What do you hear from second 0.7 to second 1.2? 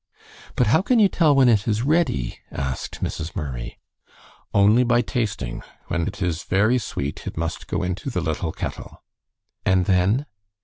can you